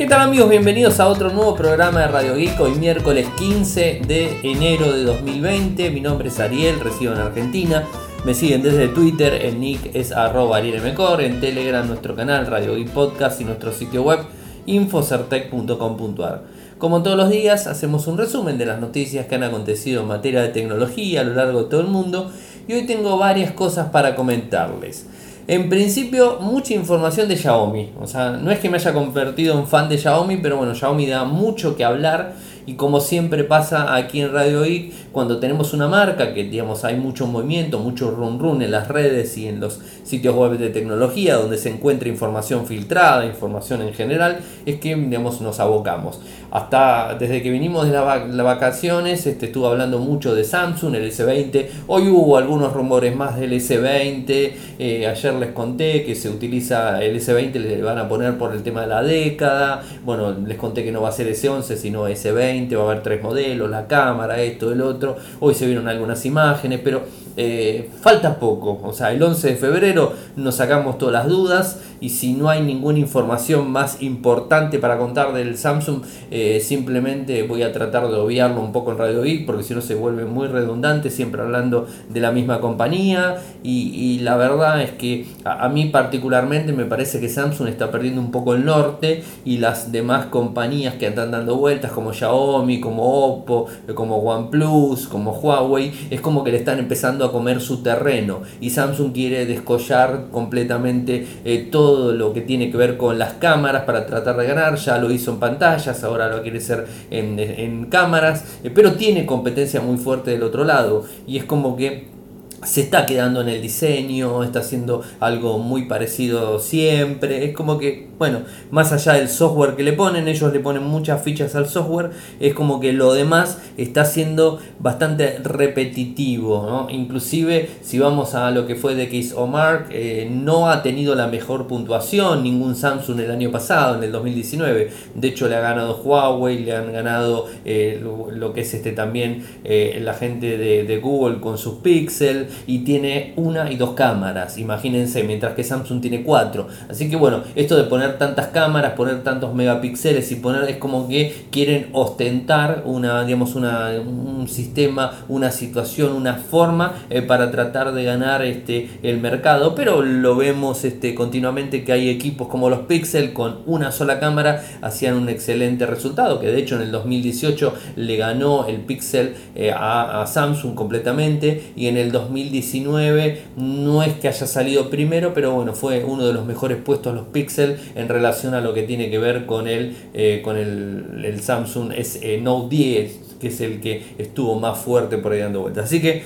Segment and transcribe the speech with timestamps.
[0.00, 0.48] ¿Qué tal amigos?
[0.48, 2.58] Bienvenidos a otro nuevo programa de Radio Geek.
[2.58, 5.90] Hoy miércoles 15 de enero de 2020.
[5.90, 7.86] Mi nombre es Ariel, resido en Argentina.
[8.24, 12.88] Me siguen desde Twitter, el nick es arroba arielmcor, en Telegram nuestro canal Radio Geek
[12.88, 14.20] Podcast y nuestro sitio web
[14.64, 16.44] infocertec.com.ar.
[16.78, 20.40] Como todos los días hacemos un resumen de las noticias que han acontecido en materia
[20.40, 22.32] de tecnología a lo largo de todo el mundo
[22.66, 25.04] y hoy tengo varias cosas para comentarles.
[25.50, 27.90] En principio, mucha información de Xiaomi.
[28.00, 31.08] O sea, no es que me haya convertido en fan de Xiaomi, pero bueno, Xiaomi
[31.08, 32.34] da mucho que hablar
[32.70, 36.94] y como siempre pasa aquí en Radio I, cuando tenemos una marca que digamos hay
[36.94, 41.34] mucho movimiento, mucho run run en las redes y en los sitios web de tecnología
[41.34, 46.20] donde se encuentra información filtrada, información en general, es que digamos nos abocamos.
[46.52, 51.66] Hasta desde que vinimos de las vacaciones, este, estuve hablando mucho de Samsung, el S20.
[51.88, 54.52] Hoy hubo algunos rumores más del S20.
[54.78, 58.62] Eh, ayer les conté que se utiliza el S20, le van a poner por el
[58.62, 59.82] tema de la década.
[60.04, 62.59] Bueno, les conté que no va a ser S11, sino S20.
[62.68, 65.16] Va a haber tres modelos, la cámara, esto, el otro.
[65.40, 67.02] Hoy se vieron algunas imágenes, pero
[67.36, 72.08] eh, falta poco, o sea, el 11 de febrero nos sacamos todas las dudas y
[72.08, 77.72] si no hay ninguna información más importante para contar del Samsung, eh, simplemente voy a
[77.72, 81.10] tratar de obviarlo un poco en Radio Geek porque si no se vuelve muy redundante,
[81.10, 83.36] siempre hablando de la misma compañía.
[83.62, 88.30] Y, la verdad es que a, mí particularmente me parece que Samsung está perdiendo un
[88.30, 93.66] poco el norte y las demás compañías que están dando vueltas como Xiaomi, como Oppo,
[93.94, 98.42] como OnePlus, como Huawei, es como que le están empezando a comer su terreno.
[98.60, 103.84] Y Samsung quiere descollar completamente eh, todo lo que tiene que ver con las cámaras
[103.84, 107.86] para tratar de ganar, ya lo hizo en pantallas, ahora lo quiere hacer en, en
[107.86, 111.04] cámaras, eh, pero tiene competencia muy fuerte del otro lado.
[111.26, 112.19] Y es como que
[112.62, 117.44] se está quedando en el diseño, está haciendo algo muy parecido siempre.
[117.44, 121.22] Es como que, bueno, más allá del software que le ponen, ellos le ponen muchas
[121.22, 126.66] fichas al software, es como que lo demás está siendo bastante repetitivo.
[126.68, 126.90] ¿no?
[126.90, 131.14] Inclusive, si vamos a lo que fue de Case o Mark, eh, no ha tenido
[131.14, 134.90] la mejor puntuación ningún Samsung el año pasado, en el 2019.
[135.14, 139.46] De hecho, le ha ganado Huawei, le han ganado eh, lo, que es este también
[139.64, 144.58] eh, la gente de, de Google con sus Pixel y tiene una y dos cámaras,
[144.58, 146.68] imagínense, mientras que Samsung tiene cuatro.
[146.88, 151.08] Así que bueno, esto de poner tantas cámaras, poner tantos megapíxeles y poner es como
[151.08, 157.92] que quieren ostentar una, digamos, una, un sistema, una situación, una forma eh, para tratar
[157.92, 159.74] de ganar este, el mercado.
[159.74, 164.64] Pero lo vemos este, continuamente que hay equipos como los Pixel con una sola cámara
[164.82, 169.72] hacían un excelente resultado, que de hecho en el 2018 le ganó el Pixel eh,
[169.72, 175.34] a, a Samsung completamente y en el 2000 2019 no es que haya salido primero,
[175.34, 178.82] pero bueno, fue uno de los mejores puestos los Pixel en relación a lo que
[178.82, 183.60] tiene que ver con el, eh, con el, Samsung S, eh, Note 10, que es
[183.60, 185.84] el que estuvo más fuerte por ahí dando vueltas.
[185.84, 186.22] Así que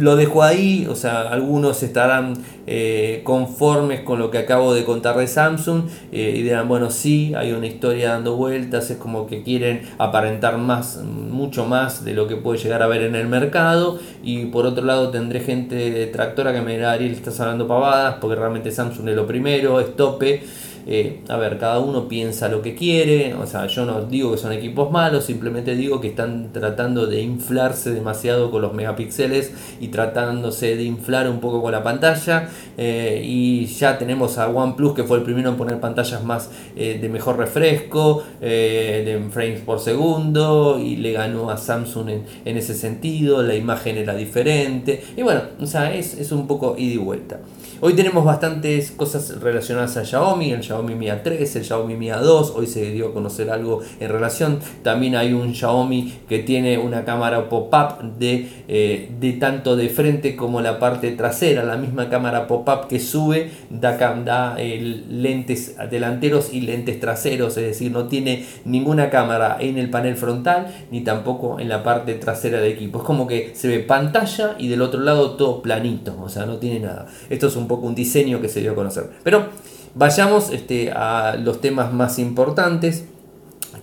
[0.00, 2.34] lo dejo ahí, o sea, algunos estarán
[2.66, 7.32] eh, conformes con lo que acabo de contar de Samsung eh, y dirán, bueno, sí,
[7.36, 12.26] hay una historia dando vueltas, es como que quieren aparentar más, mucho más de lo
[12.26, 16.52] que puede llegar a ver en el mercado y por otro lado tendré gente detractora
[16.52, 20.42] que me dirá, Ariel, estás hablando pavadas porque realmente Samsung es lo primero, es tope.
[20.86, 24.38] Eh, a ver, cada uno piensa lo que quiere, o sea, yo no digo que
[24.38, 29.88] son equipos malos, simplemente digo que están tratando de inflarse demasiado con los megapíxeles y
[29.88, 32.48] tratándose de inflar un poco con la pantalla.
[32.76, 36.98] Eh, y ya tenemos a OnePlus que fue el primero en poner pantallas más eh,
[37.00, 42.08] de mejor refresco, de frames por segundo, y le ganó a Samsung
[42.44, 46.74] en, ese sentido, la imagen era diferente, y bueno, o sea, es, es un poco
[46.76, 47.40] ida y vuelta.
[47.82, 52.68] Hoy tenemos bastantes cosas relacionadas a Xiaomi, Xiaomi Mi A3, el Xiaomi Mi A2, hoy
[52.68, 54.60] se dio a conocer algo en relación.
[54.84, 60.36] También hay un Xiaomi que tiene una cámara pop-up de, eh, de tanto de frente
[60.36, 66.54] como la parte trasera, la misma cámara pop-up que sube, da, da eh, lentes delanteros
[66.54, 71.58] y lentes traseros, es decir, no tiene ninguna cámara en el panel frontal ni tampoco
[71.58, 72.98] en la parte trasera del equipo.
[72.98, 76.58] Es como que se ve pantalla y del otro lado todo planito, o sea, no
[76.58, 77.06] tiene nada.
[77.28, 79.10] Esto es un poco un diseño que se dio a conocer.
[79.24, 79.48] Pero
[79.94, 83.04] vayamos este, a los temas más importantes.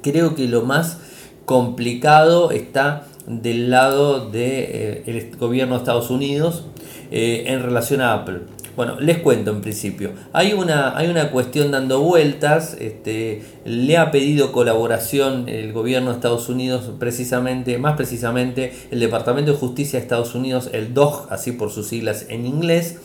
[0.01, 0.99] Creo que lo más
[1.45, 6.65] complicado está del lado del de, eh, gobierno de Estados Unidos
[7.11, 8.41] eh, en relación a Apple.
[8.77, 10.11] Bueno, les cuento en principio.
[10.33, 12.77] Hay una, hay una cuestión dando vueltas.
[12.79, 19.51] Este, le ha pedido colaboración el gobierno de Estados Unidos, precisamente, más precisamente el Departamento
[19.51, 22.99] de Justicia de Estados Unidos, el DOJ, así por sus siglas en inglés,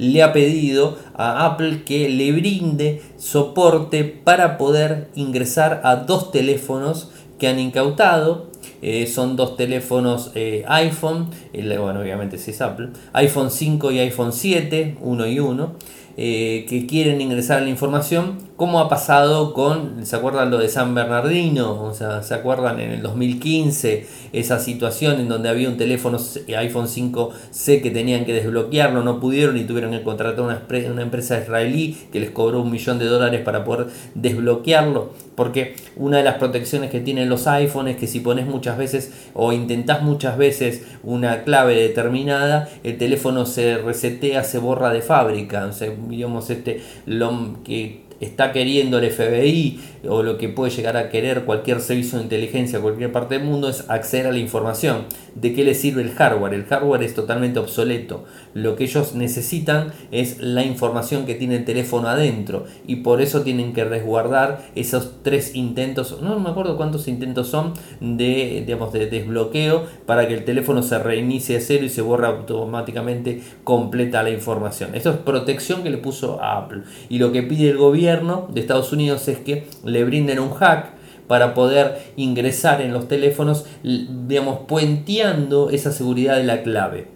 [0.00, 7.10] le ha pedido a Apple que le brinde soporte para poder ingresar a dos teléfonos
[7.38, 8.48] que han incautado.
[8.80, 14.32] Eh, son dos teléfonos eh, iPhone, bueno, obviamente si es Apple, iPhone 5 y iPhone
[14.32, 15.74] 7, uno y uno.
[16.16, 20.68] Eh, que quieren ingresar a la información, como ha pasado con, ¿se acuerdan lo de
[20.68, 21.82] San Bernardino?
[21.82, 26.86] O sea, ¿se acuerdan en el 2015 esa situación en donde había un teléfono iPhone
[26.86, 30.62] 5C que tenían que desbloquearlo, no pudieron y tuvieron que contratar una,
[30.92, 35.14] una empresa israelí que les cobró un millón de dólares para poder desbloquearlo?
[35.36, 39.10] Porque una de las protecciones que tienen los iPhones es que si pones muchas veces
[39.32, 45.64] o intentás muchas veces una clave determinada, el teléfono se resetea, se borra de fábrica.
[45.64, 50.96] O sea, digamos, este, lo que está queriendo el FBI o lo que puede llegar
[50.96, 55.06] a querer cualquier servicio de inteligencia cualquier parte del mundo es acceder a la información.
[55.34, 56.54] ¿De qué le sirve el hardware?
[56.54, 58.24] El hardware es totalmente obsoleto.
[58.54, 63.42] Lo que ellos necesitan es la información que tiene el teléfono adentro y por eso
[63.42, 69.06] tienen que resguardar esos tres intentos, no me acuerdo cuántos intentos son de, digamos, de
[69.06, 74.30] desbloqueo para que el teléfono se reinicie a cero y se borra automáticamente completa la
[74.30, 74.94] información.
[74.94, 78.09] Esto es protección que le puso a Apple y lo que pide el gobierno
[78.52, 80.90] de Estados Unidos es que le brinden un hack
[81.28, 87.06] para poder ingresar en los teléfonos, digamos, puenteando esa seguridad de la clave.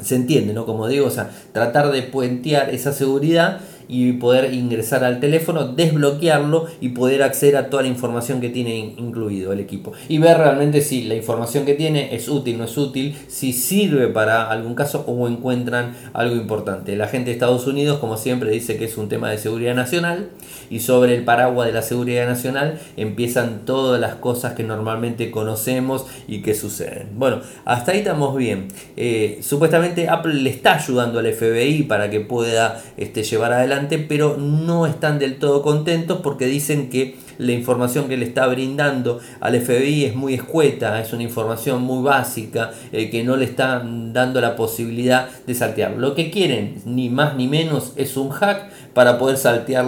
[0.00, 0.64] Se entiende, ¿no?
[0.64, 6.66] Como digo, o sea, tratar de puentear esa seguridad y poder ingresar al teléfono, desbloquearlo
[6.80, 9.92] y poder acceder a toda la información que tiene incluido el equipo.
[10.08, 14.08] Y ver realmente si la información que tiene es útil, no es útil, si sirve
[14.08, 16.96] para algún caso o encuentran algo importante.
[16.96, 20.30] La gente de Estados Unidos, como siempre, dice que es un tema de seguridad nacional
[20.70, 26.06] y sobre el paraguas de la seguridad nacional empiezan todas las cosas que normalmente conocemos
[26.26, 27.08] y que suceden.
[27.16, 28.68] Bueno, hasta ahí estamos bien.
[28.96, 33.71] Eh, supuestamente Apple le está ayudando al FBI para que pueda este, llevar adelante
[34.08, 39.20] pero no están del todo contentos porque dicen que la información que le está brindando
[39.40, 43.82] al FBI es muy escueta, es una información muy básica, eh, que no le está
[43.84, 45.92] dando la posibilidad de saltear.
[45.96, 49.82] Lo que quieren, ni más ni menos, es un hack para poder saltear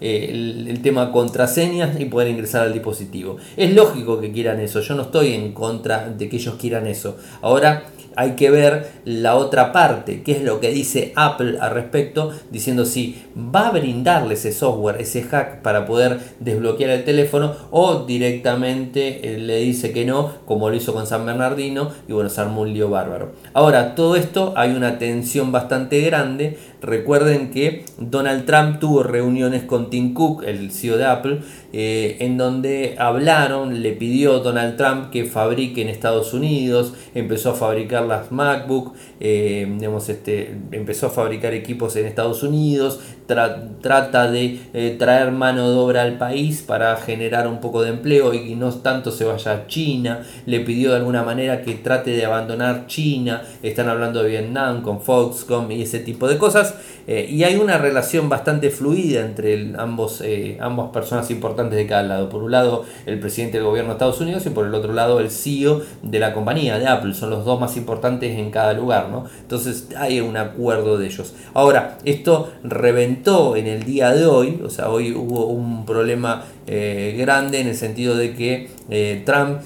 [0.00, 3.36] eh, el, el, tema contraseñas y poder ingresar al dispositivo.
[3.56, 7.16] Es lógico que quieran eso, yo no estoy en contra de que ellos quieran eso.
[7.40, 7.84] Ahora,
[8.18, 12.84] hay que ver la otra parte, qué es lo que dice Apple al respecto, diciendo
[12.84, 19.34] si va a brindarle ese software, ese hack para poder desbloquear el teléfono o directamente
[19.34, 22.62] eh, le dice que no, como lo hizo con San Bernardino y bueno, se armó
[22.62, 23.34] un lío bárbaro.
[23.52, 26.58] Ahora, todo esto hay una tensión bastante grande.
[26.82, 31.40] Recuerden que Donald Trump tuvo reuniones con Tim Cook, el CEO de Apple,
[31.72, 37.54] eh, en donde hablaron, le pidió Donald Trump que fabrique en Estados Unidos, empezó a
[37.54, 39.78] fabricar las MacBook, eh,
[40.08, 46.02] este, empezó a fabricar equipos en Estados Unidos, trata de eh, traer mano de obra
[46.02, 50.22] al país para generar un poco de empleo y no tanto se vaya a China,
[50.46, 55.02] le pidió de alguna manera que trate de abandonar China, están hablando de Vietnam con
[55.02, 56.74] Foxconn y ese tipo de cosas,
[57.06, 60.22] y hay una relación bastante fluida entre ambos,
[60.60, 62.28] ambas personas importantes de cada lado.
[62.28, 65.18] Por un lado, el presidente del gobierno de Estados Unidos y por el otro lado,
[65.20, 67.14] el CEO de la compañía, de Apple.
[67.14, 69.24] Son los dos más importantes en cada lugar, ¿no?
[69.40, 71.34] Entonces hay un acuerdo de ellos.
[71.54, 77.14] Ahora, esto reventó en el día de hoy, o sea, hoy hubo un problema eh,
[77.18, 79.58] grande en el sentido de que eh, Trump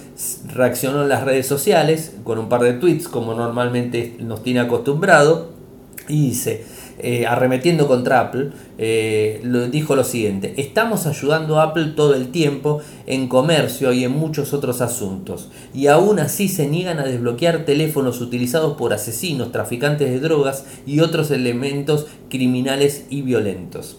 [0.53, 5.53] reaccionó en las redes sociales con un par de tweets como normalmente nos tiene acostumbrado
[6.09, 6.65] y dice
[7.03, 12.81] eh, arremetiendo contra Apple, eh, dijo lo siguiente, estamos ayudando a Apple todo el tiempo
[13.07, 18.21] en comercio y en muchos otros asuntos, y aún así se niegan a desbloquear teléfonos
[18.21, 23.97] utilizados por asesinos, traficantes de drogas y otros elementos criminales y violentos.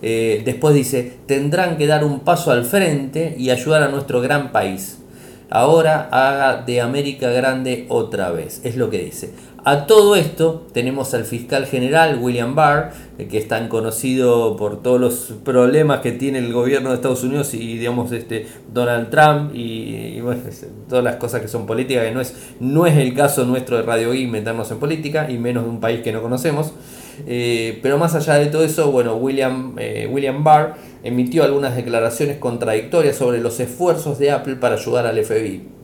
[0.00, 4.52] Eh, después dice, tendrán que dar un paso al frente y ayudar a nuestro gran
[4.52, 4.98] país.
[5.50, 9.32] Ahora haga de América grande otra vez, es lo que dice.
[9.64, 12.92] A todo esto tenemos al fiscal general William Barr,
[13.28, 17.52] que es tan conocido por todos los problemas que tiene el gobierno de Estados Unidos
[17.54, 20.22] y digamos este Donald Trump y,
[20.88, 23.82] todas las cosas que son políticas, que no es, no es el caso nuestro de
[23.82, 26.72] Radio I meternos en política y menos de un país que no conocemos.
[27.26, 32.38] Eh, pero más allá de todo eso, bueno, William, eh, William Barr emitió algunas declaraciones
[32.38, 35.78] contradictorias sobre los esfuerzos de Apple para ayudar al FBI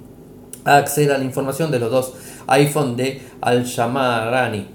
[0.64, 2.14] a acceder a la información de los dos
[2.46, 4.68] iPhone de Al-Shamarani.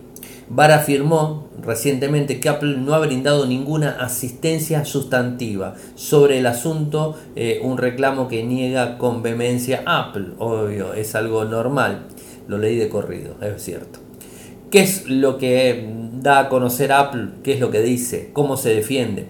[0.49, 7.59] Barr afirmó recientemente que Apple no ha brindado ninguna asistencia sustantiva sobre el asunto, eh,
[7.63, 12.07] un reclamo que niega con vehemencia Apple, obvio, es algo normal,
[12.47, 14.08] lo leí de corrido, es cierto.
[14.71, 15.89] ¿Qué es lo que
[16.21, 17.29] da a conocer Apple?
[17.43, 18.29] ¿Qué es lo que dice?
[18.33, 19.25] ¿Cómo se defiende?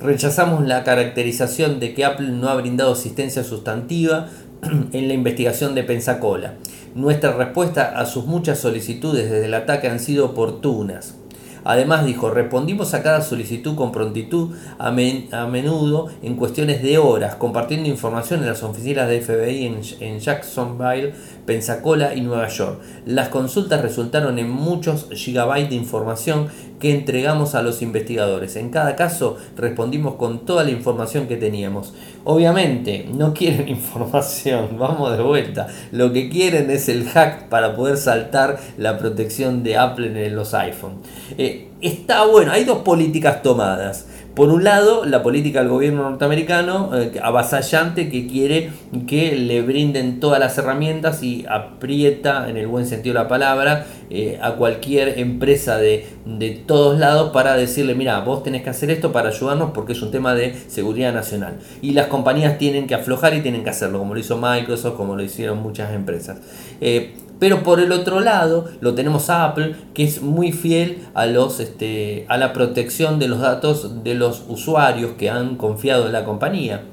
[0.00, 4.30] Rechazamos la caracterización de que Apple no ha brindado asistencia sustantiva
[4.92, 6.54] en la investigación de Pensacola.
[6.94, 11.16] Nuestra respuesta a sus muchas solicitudes desde el ataque han sido oportunas.
[11.64, 17.88] Además dijo, respondimos a cada solicitud con prontitud, a, menudo en cuestiones de horas, compartiendo
[17.88, 21.14] información en las oficinas de FBI en, en, Jacksonville,
[21.46, 22.80] Pensacola y Nueva York.
[23.06, 28.56] Las consultas resultaron en muchos gigabytes de información que entregamos a los investigadores.
[28.56, 31.94] En cada caso respondimos con toda la información que teníamos.
[32.24, 35.68] Obviamente no quieren información, vamos de vuelta.
[35.90, 40.54] Lo que quieren es el hack para poder saltar la protección de Apple en los
[40.54, 40.94] iPhone.
[41.38, 44.06] Eh, está bueno, hay dos políticas tomadas.
[44.34, 48.70] Por un lado, la política del gobierno norteamericano eh, avasallante que quiere
[49.06, 53.84] que le brinden todas las herramientas y aprieta, en el buen sentido de la palabra,
[54.08, 58.90] eh, a cualquier empresa de, de, todos lados para decirle, mira, vos tenés que hacer
[58.90, 61.58] esto para ayudarnos porque es un tema de seguridad nacional.
[61.82, 65.14] Y las compañías tienen que aflojar y tienen que hacerlo, como lo hizo Microsoft, como
[65.14, 66.38] lo hicieron muchas empresas.
[66.80, 71.26] Eh, pero por el otro lado lo tenemos a Apple, que es muy fiel a,
[71.26, 76.12] los, este, a la protección de los datos de los usuarios que han confiado en
[76.12, 76.84] la compañía.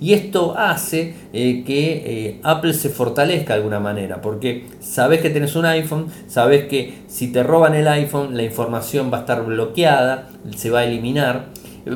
[0.00, 5.30] Y esto hace eh, que eh, Apple se fortalezca de alguna manera, porque sabes que
[5.30, 9.44] tienes un iPhone, sabes que si te roban el iPhone, la información va a estar
[9.44, 11.46] bloqueada, se va a eliminar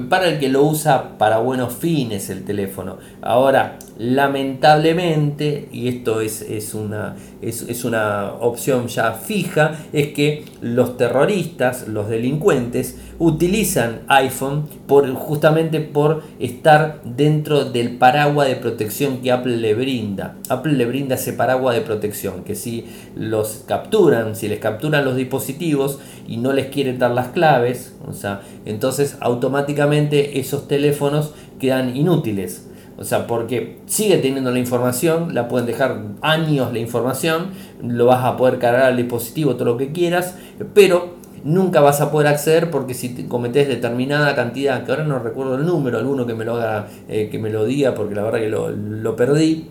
[0.09, 2.99] para el que lo usa para buenos fines el teléfono.
[3.23, 10.97] Ahora, lamentablemente, y esto es, es, una, es, una opción ya fija, es que los
[10.97, 19.33] terroristas, los delincuentes, utilizan iPhone por, justamente por estar dentro del paraguas de protección que
[19.33, 20.37] Apple le brinda.
[20.49, 25.15] Apple le brinda ese paraguas de protección, que si los capturan, si les capturan los
[25.15, 31.95] dispositivos y no les quieren dar las claves, o sea, entonces automáticamente esos teléfonos quedan
[31.95, 32.70] inútiles.
[33.01, 37.47] O sea, porque sigue teniendo la información, la pueden dejar años la información,
[37.83, 40.37] lo vas a poder cargar al dispositivo, todo lo que quieras,
[40.75, 45.55] pero nunca vas a poder acceder porque si cometes determinada cantidad, que ahora no recuerdo
[45.55, 48.41] el número, alguno que me lo haga, eh, que me lo diga, porque la verdad
[48.41, 49.71] que lo, lo perdí,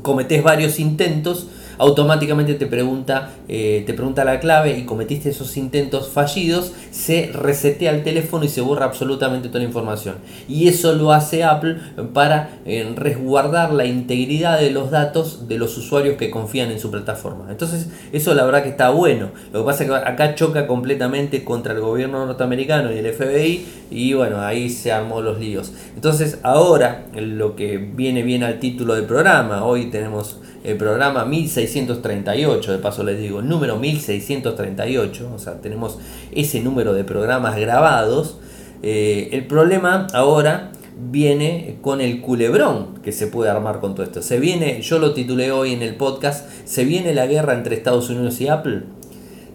[0.00, 1.48] cometés varios intentos,
[1.78, 7.92] automáticamente te pregunta, eh, te pregunta la clave y cometiste esos intentos fallidos, se resetea
[7.92, 10.16] el teléfono y se borra absolutamente toda la información.
[10.48, 11.76] Y eso lo hace Apple
[12.12, 16.90] para eh, resguardar la integridad de los datos de los usuarios que confían en su
[16.90, 17.46] plataforma.
[17.50, 19.30] Entonces, eso la verdad que está bueno.
[19.52, 23.66] Lo que pasa es que acá choca completamente contra el gobierno norteamericano y el FBI
[23.90, 25.72] y bueno, ahí se armó los líos.
[25.94, 32.72] Entonces, ahora lo que viene bien al título del programa, hoy tenemos el programa 1638,
[32.72, 35.98] de paso les digo, número 1638, o sea, tenemos
[36.32, 38.38] ese número de programas grabados.
[38.82, 44.22] Eh, el problema ahora viene con el culebrón que se puede armar con todo esto.
[44.22, 48.10] Se viene, yo lo titulé hoy en el podcast, se viene la guerra entre Estados
[48.10, 48.82] Unidos y Apple.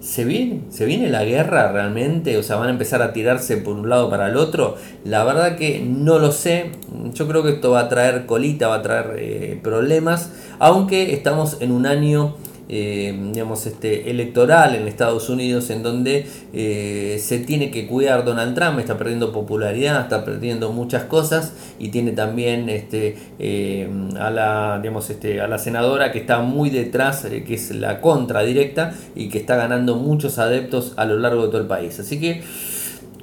[0.01, 0.61] ¿Se viene?
[0.69, 2.35] ¿Se viene la guerra realmente?
[2.37, 4.75] O sea, van a empezar a tirarse por un lado para el otro.
[5.05, 6.71] La verdad que no lo sé.
[7.13, 10.31] Yo creo que esto va a traer colita, va a traer eh, problemas.
[10.57, 12.35] Aunque estamos en un año
[12.73, 18.55] eh, digamos, este, electoral en Estados Unidos en donde eh, se tiene que cuidar Donald
[18.55, 24.79] Trump, está perdiendo popularidad, está perdiendo muchas cosas y tiene también este, eh, a, la,
[24.81, 29.27] digamos, este, a la senadora que está muy detrás, que es la contra directa y
[29.27, 31.99] que está ganando muchos adeptos a lo largo de todo el país.
[31.99, 32.41] Así que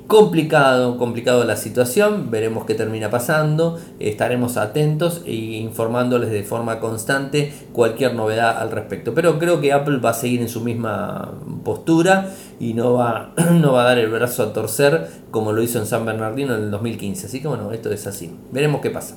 [0.09, 7.53] complicado, complicado la situación, veremos qué termina pasando, estaremos atentos e informándoles de forma constante
[7.75, 9.13] cualquier novedad al respecto.
[9.13, 13.75] Pero creo que Apple va a seguir en su misma postura y no va, no
[13.75, 16.71] va a dar el brazo a torcer como lo hizo en San Bernardino en el
[16.71, 17.27] 2015.
[17.27, 18.35] Así que bueno, esto es así.
[18.51, 19.15] Veremos qué pasa.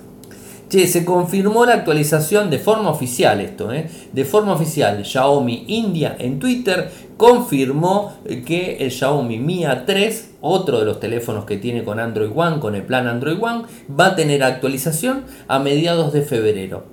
[0.71, 3.89] Che, se confirmó la actualización de forma oficial esto, ¿eh?
[4.11, 5.03] de forma oficial.
[5.05, 6.89] Xiaomi India en Twitter
[7.21, 12.59] confirmó que el Xiaomi Mi A3, otro de los teléfonos que tiene con Android One,
[12.59, 16.83] con el plan Android One, va a tener actualización a mediados de febrero.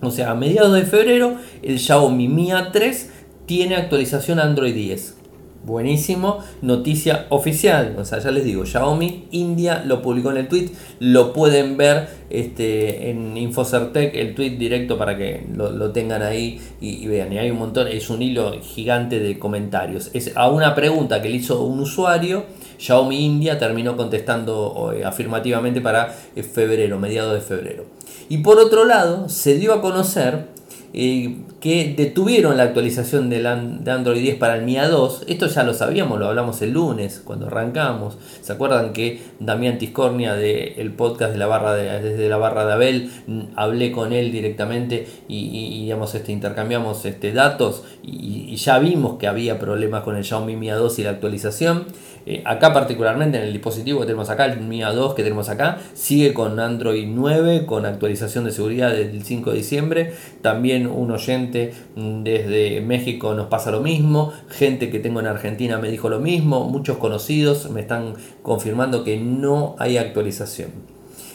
[0.00, 3.08] O sea, a mediados de febrero el Xiaomi Mi A3
[3.44, 5.19] tiene actualización Android 10.
[5.62, 7.94] Buenísimo, noticia oficial.
[7.98, 10.70] O sea, ya les digo, Xiaomi India lo publicó en el tweet.
[11.00, 17.06] Lo pueden ver este, en Infocertec, el tweet directo para que lo, tengan ahí y,
[17.06, 17.30] vean.
[17.34, 20.10] Y hay un montón, es un hilo gigante de comentarios.
[20.14, 22.44] Es a una pregunta que le hizo un usuario.
[22.78, 27.84] Xiaomi India terminó contestando eh, afirmativamente para eh, febrero, mediados de febrero.
[28.30, 30.46] Y por otro lado, se dio a conocer
[30.92, 35.24] eh, que detuvieron la actualización de, Android 10 para el MIA 2.
[35.28, 38.16] Esto ya lo sabíamos, lo hablamos el lunes cuando arrancamos.
[38.40, 42.72] ¿Se acuerdan que Damián Tiscornia del podcast de la barra de, desde la barra de
[42.72, 49.18] Abel mm, hablé con él directamente y, digamos, este, intercambiamos este, datos y, ya vimos
[49.18, 51.86] que había problemas con el Xiaomi Mi A2 y la actualización.
[52.26, 55.78] Eh, acá particularmente en el dispositivo que tenemos acá, el Mi A2 que tenemos acá,
[55.94, 60.12] sigue con Android 9, con actualización de seguridad del 5 de diciembre.
[60.42, 64.32] También un oyente mm, desde México nos pasa lo mismo.
[64.48, 66.64] Gente que tengo en Argentina me dijo lo mismo.
[66.64, 70.70] Muchos conocidos me están confirmando que no hay actualización.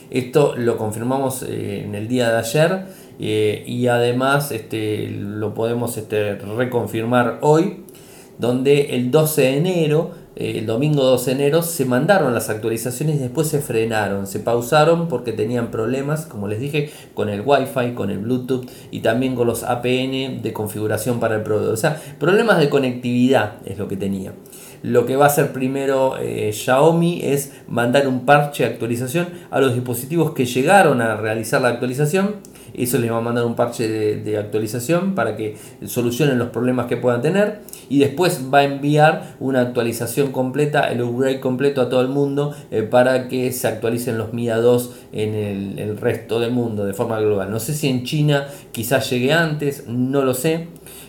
[0.10, 2.86] Esto lo confirmamos eh, en el día de ayer
[3.20, 7.86] eh, y además este, lo podemos este, reconfirmar hoy,
[8.38, 13.20] donde el 12 de enero, el domingo 12 de enero, se mandaron las actualizaciones y
[13.20, 18.10] después se frenaron, se pausaron porque tenían problemas, como les dije, con el Wi-Fi, con
[18.10, 21.74] el Bluetooth y también con los APN de configuración para el proveedor.
[21.74, 24.34] O sea, problemas de conectividad es lo que tenía.
[24.84, 29.60] Lo que va a hacer primero eh, Xiaomi es mandar un parche de actualización a
[29.60, 32.36] los dispositivos que llegaron a realizar la actualización
[32.84, 35.56] eso les va a mandar un parche de, actualización para que
[35.86, 37.62] solucionen los problemas que puedan tener.
[37.88, 42.54] Y después va a enviar una actualización completa, el upgrade completo a todo el mundo
[42.72, 46.94] eh, para que se actualicen los MIA 2 en el, el resto del mundo de
[46.94, 47.52] forma global.
[47.52, 50.68] No sé si en China quizás llegue antes, no lo sé.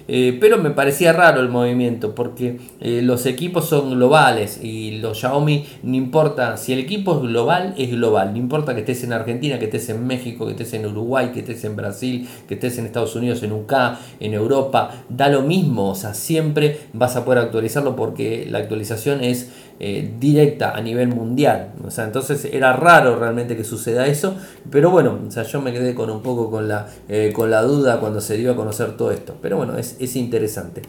[0.09, 5.19] Eh, pero me parecía raro el movimiento porque eh, los equipos son globales y los
[5.19, 9.13] Xiaomi no importa, si el equipo es global, es global, no importa que estés en
[9.13, 12.79] Argentina, que estés en México, que estés en Uruguay, que estés en Brasil, que estés
[12.79, 13.73] en Estados Unidos, en UK,
[14.21, 19.25] en Europa, da lo mismo, o sea, siempre vas a poder actualizarlo porque la actualización
[19.25, 21.73] es eh, directa a nivel mundial.
[21.87, 24.35] O sea, entonces era raro realmente que suceda eso,
[24.71, 27.61] pero bueno, o sea, yo me quedé con un poco con la, eh, con la
[27.61, 29.37] duda cuando se dio a conocer todo esto.
[29.43, 30.81] Pero bueno, es, interesante.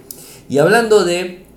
[0.48, 1.48] Y hablando de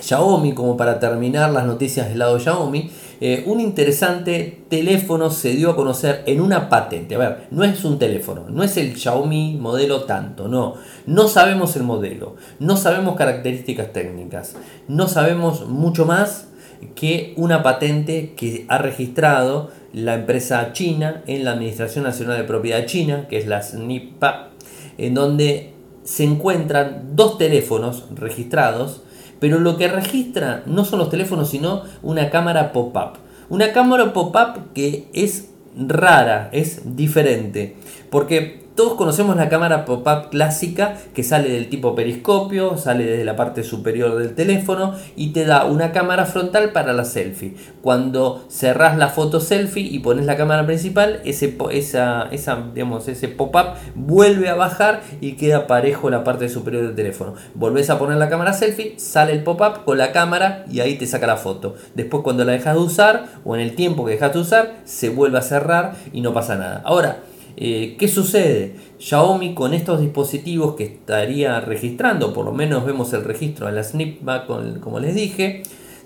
[0.00, 5.50] Xiaomi, como para terminar las noticias del lado de Xiaomi, eh, un interesante teléfono se
[5.50, 7.14] dio a conocer en una patente.
[7.14, 10.74] A ver, no es un teléfono, no es el Xiaomi modelo tanto, no.
[11.06, 14.56] No sabemos el modelo, no sabemos características técnicas,
[14.88, 16.48] no sabemos mucho más
[16.94, 22.86] que una patente que ha registrado la empresa china en la Administración Nacional de Propiedad
[22.86, 24.50] China, que es la SNIPA,
[24.98, 25.72] en donde
[26.04, 29.02] se encuentran dos teléfonos registrados,
[29.38, 33.18] pero lo que registra no son los teléfonos, sino una cámara pop-up.
[33.48, 37.76] Una cámara pop-up que es rara, es diferente,
[38.10, 43.36] porque todos conocemos la cámara pop-up clásica que sale del tipo periscopio, sale desde la
[43.36, 47.54] parte superior del teléfono y te da una cámara frontal para la selfie.
[47.82, 52.64] Cuando cerrás la foto selfie y pones la cámara principal, ese, esa, esa,
[53.06, 57.34] ese pop-up vuelve a bajar y queda parejo la parte superior del teléfono.
[57.54, 61.06] Volvés a poner la cámara selfie, sale el pop-up con la cámara y ahí te
[61.06, 61.74] saca la foto.
[61.94, 65.10] Después cuando la dejas de usar o en el tiempo que dejas de usar, se
[65.10, 66.80] vuelve a cerrar y no pasa nada.
[66.84, 67.18] Ahora,
[67.56, 68.76] eh, ¿Qué sucede?
[68.98, 73.84] Xiaomi con estos dispositivos que estaría registrando, por lo menos vemos el registro de la
[73.84, 74.46] Snipback
[74.80, 75.62] como les dije,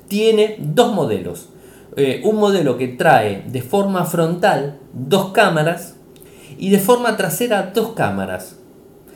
[0.08, 1.50] tiene dos modelos.
[1.96, 5.96] Eh, un modelo que trae de forma frontal dos cámaras
[6.58, 8.56] y de forma trasera dos cámaras.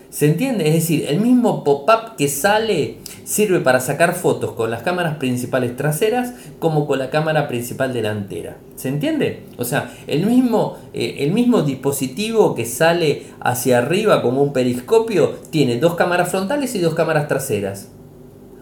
[0.08, 0.66] ¿Se entiende?
[0.66, 2.98] Es decir, el mismo pop-up que sale
[3.30, 8.56] sirve para sacar fotos con las cámaras principales traseras como con la cámara principal delantera.
[8.74, 9.44] ¿Se entiende?
[9.56, 15.36] O sea, el mismo, eh, el mismo dispositivo que sale hacia arriba como un periscopio
[15.50, 17.86] tiene dos cámaras frontales y dos cámaras traseras.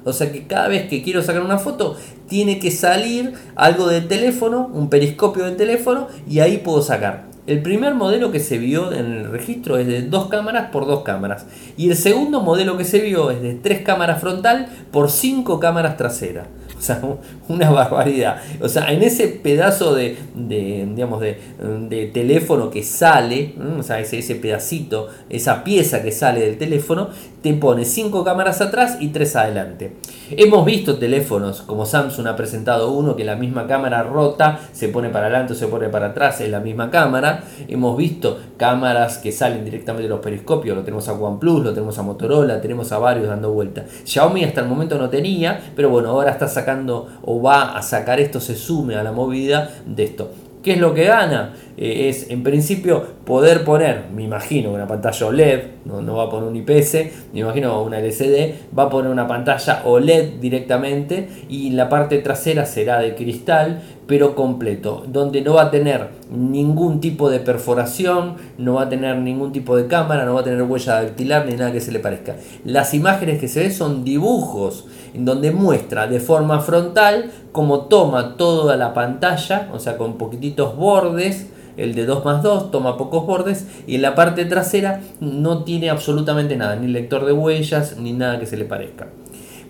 [0.04, 1.96] O sea que cada vez que quiero sacar una foto,
[2.28, 7.24] tiene que salir algo del teléfono, un periscopio del teléfono, y ahí puedo sacar.
[7.48, 11.02] El primer modelo que se vio en el registro es de dos cámaras por dos
[11.02, 11.46] cámaras.
[11.78, 15.96] Y el segundo modelo que se vio es de tres cámaras frontal por cinco cámaras
[15.96, 16.46] traseras.
[16.78, 17.00] O sea,
[17.48, 18.42] una barbaridad.
[18.60, 24.34] O sea, en ese pedazo de, digamos, de, teléfono que sale, o sea, ese, ese
[24.34, 27.08] pedacito, esa pieza que sale del teléfono,
[27.40, 29.92] te pone cinco cámaras atrás y tres adelante.
[30.30, 35.08] Hemos visto teléfonos como Samsung ha presentado uno que la misma cámara rota, se pone
[35.08, 37.44] para adelante o se pone para atrás, es la misma cámara.
[37.66, 41.98] Hemos visto cámaras que salen directamente de los periscopios, lo tenemos a OnePlus, lo tenemos
[41.98, 43.86] a Motorola, tenemos a varios dando vuelta.
[44.04, 48.20] Xiaomi hasta el momento no tenía, pero bueno, ahora está sacando o va a sacar
[48.20, 50.30] esto, se sume a la movida de esto.
[50.68, 51.54] ¿Qué es lo que gana?
[51.78, 56.46] Eh, es en principio poder poner, me imagino, una pantalla OLED, no, va a poner
[56.46, 56.94] un IPS,
[57.32, 62.66] me imagino una LCD, va a poner una pantalla OLED directamente y la parte trasera
[62.66, 68.74] será de cristal pero completo, donde no va a tener ningún tipo de perforación, no
[68.74, 71.72] va a tener ningún tipo de cámara, no va a tener huella dactilar ni nada
[71.72, 72.36] que se le parezca.
[72.64, 78.36] Las imágenes que se ven son dibujos, en donde muestra de forma frontal cómo toma
[78.36, 83.24] toda la pantalla, o sea, con poquititos bordes, el de 2 más 2 toma pocos
[83.24, 88.12] bordes y en la parte trasera no tiene absolutamente nada, ni lector de huellas ni
[88.12, 89.06] nada que se le parezca.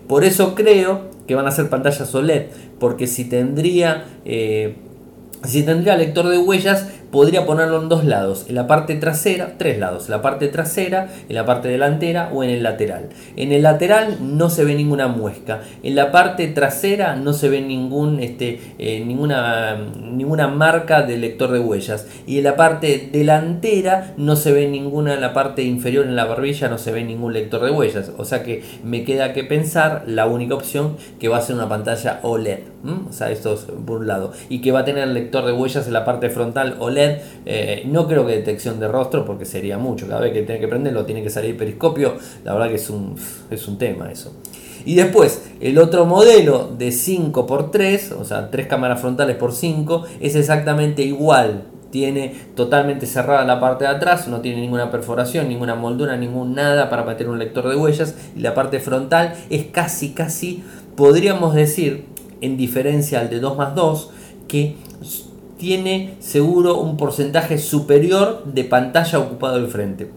[0.07, 2.47] Por eso creo que van a ser pantallas OLED,
[2.79, 4.77] porque si tendría, eh,
[5.43, 9.79] si tendría lector de huellas, podría ponerlo en dos lados, en la parte trasera, tres
[9.79, 13.09] lados, en la parte trasera, en la parte delantera o en el lateral.
[13.35, 17.61] En el lateral no se ve ninguna muesca, en la parte trasera no se ve
[17.61, 22.07] ningún, este, eh, ninguna, ninguna marca de lector de huellas.
[22.27, 26.25] Y en la parte delantera no se ve ninguna, en la parte inferior en la
[26.25, 30.03] barbilla no se ve ningún lector de huellas, o sea que me queda que pensar
[30.05, 32.59] la única opción que va a ser una pantalla OLED,
[33.09, 35.87] o sea esto es por un lado, y que va a tener lector de huellas
[35.87, 36.98] en la parte frontal OLED
[37.45, 40.07] eh, no creo que detección de rostro porque sería mucho.
[40.07, 42.15] Cada vez que tiene que prenderlo tiene que salir periscopio.
[42.43, 43.15] La verdad que es un,
[43.49, 44.33] es un tema eso.
[44.85, 50.35] Y después, el otro modelo de 5x3, o sea, 3 cámaras frontales por 5, es
[50.35, 51.63] exactamente igual.
[51.91, 56.89] Tiene totalmente cerrada la parte de atrás, no tiene ninguna perforación, ninguna moldura, ningún nada
[56.89, 58.15] para meter un lector de huellas.
[58.35, 60.63] Y la parte frontal es casi, casi,
[60.95, 62.05] podríamos decir,
[62.41, 64.11] en diferencia al de 2 más 2,
[64.47, 64.75] que
[65.59, 70.09] tiene seguro un porcentaje superior de pantalla ocupado al frente.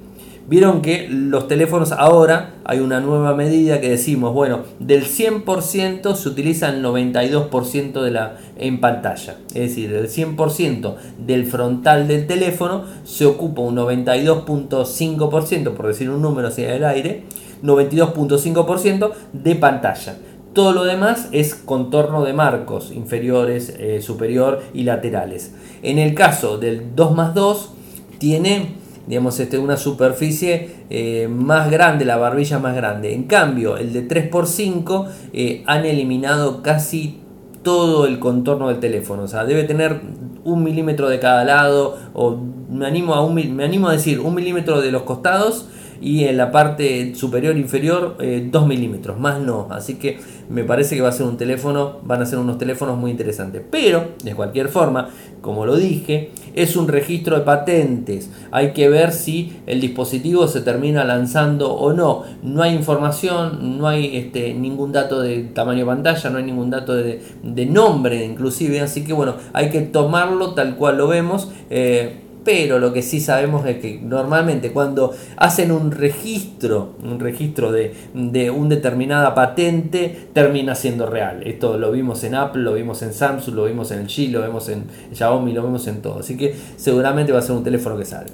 [0.48, 6.28] Vieron que los teléfonos ahora hay una nueva medida que decimos, bueno, del 100% se
[6.28, 9.37] utiliza el 92% de la, en pantalla.
[9.48, 16.22] Es decir, del 100% del frontal del teléfono se ocupa un 92.5%, por decir un
[16.22, 17.24] número hacia el aire,
[17.62, 20.16] 92.5% de pantalla.
[20.53, 25.55] Todo lo demás es contorno de marcos inferiores, eh, superior y laterales.
[25.83, 27.71] En el caso del 2 más 2
[28.19, 33.15] tiene digamos, este, una superficie eh, más grande, la barbilla más grande.
[33.15, 37.21] En cambio, el de 3x5 eh, han eliminado casi
[37.62, 39.25] todo el contorno del teléfono.
[39.25, 40.01] O sea, debe tener
[40.45, 42.37] un milímetro de cada lado, o
[42.71, 45.69] me animo a, un, me animo a decir un milímetro de los costados
[46.03, 49.69] y en la parte superior inferior 2 eh, milímetros, más no.
[49.71, 50.19] Así que
[50.51, 53.62] me parece que va a ser un teléfono, van a ser unos teléfonos muy interesantes.
[53.71, 55.11] Pero, de cualquier forma,
[55.41, 58.31] como lo dije, es un registro de patentes.
[58.51, 62.25] Hay que ver si el dispositivo se termina lanzando o no.
[62.43, 66.71] No hay información, no hay este, ningún dato de tamaño de pantalla, no hay ningún
[66.71, 67.23] dato de,
[67.67, 68.81] nombre inclusive.
[68.81, 71.49] Así que bueno, hay que tomarlo tal cual lo vemos.
[71.71, 77.72] Eh, pero lo que sí sabemos es que normalmente cuando hacen un registro, un registro
[77.72, 81.42] de, de una determinada patente, termina siendo real.
[81.44, 84.68] Esto lo vimos en Apple, lo vimos en Samsung, lo vimos en G, lo vemos
[84.68, 86.20] en Xiaomi, lo vemos en todo.
[86.20, 88.33] Así que seguramente va a ser un teléfono que salga.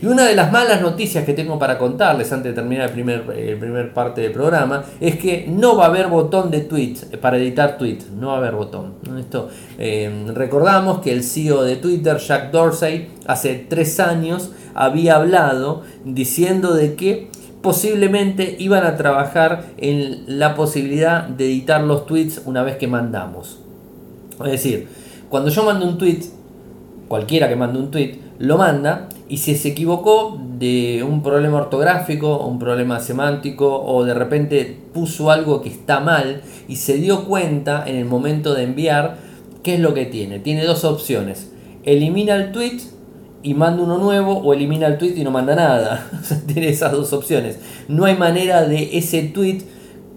[0.00, 3.24] Y una de las malas noticias que tengo para contarles antes de terminar el primer,
[3.36, 7.36] el primer parte del programa es que no va a haber botón de tweets para
[7.36, 8.10] editar tweets.
[8.10, 8.94] No va a haber botón.
[9.18, 15.82] Esto, eh, recordamos que el CEO de Twitter, Jack Dorsey, hace tres años había hablado
[16.04, 17.28] diciendo de que
[17.60, 23.58] posiblemente iban a trabajar en la posibilidad de editar los tweets una vez que mandamos.
[24.44, 24.86] Es decir,
[25.28, 26.20] cuando yo mando un tweet,
[27.08, 32.46] cualquiera que mande un tweet, lo manda y si se equivocó de un problema ortográfico,
[32.46, 37.84] un problema semántico o de repente puso algo que está mal y se dio cuenta
[37.86, 39.18] en el momento de enviar,
[39.62, 40.38] ¿qué es lo que tiene?
[40.38, 41.50] Tiene dos opciones.
[41.84, 42.78] Elimina el tweet
[43.42, 46.08] y manda uno nuevo o elimina el tweet y no manda nada.
[46.46, 47.58] tiene esas dos opciones.
[47.88, 49.62] No hay manera de ese tweet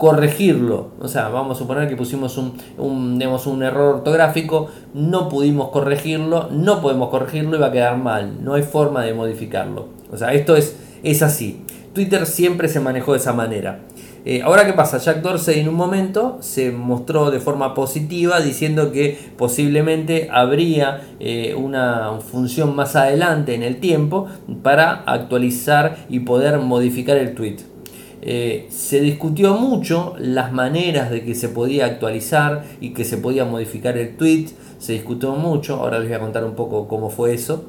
[0.02, 0.88] corregirlo.
[1.00, 6.50] O sea, vamos a suponer que pusimos un, un, un error ortográfico, no pudimos corregirlo,
[6.50, 8.44] no podemos corregirlo y va a quedar mal.
[8.44, 9.90] No hay forma de modificarlo.
[10.12, 11.62] O sea, esto es, es así.
[11.94, 13.82] Twitter siempre se manejó de esa manera.
[14.26, 14.98] Eh, ahora, ¿qué pasa?
[14.98, 21.54] Jack Dorsey en un momento se mostró de forma positiva diciendo que posiblemente habría eh,
[21.56, 24.26] una función más adelante en el tiempo
[24.64, 27.71] para actualizar y poder modificar el tweet.
[28.24, 33.46] Eh, se discutió mucho las maneras de que se podía actualizar y que se podía
[33.46, 37.34] modificar el tweet, se discutió mucho, ahora les voy a contar un poco cómo fue
[37.34, 37.66] eso.